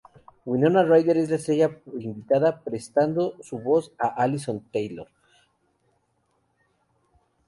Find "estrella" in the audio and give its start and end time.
1.35-1.79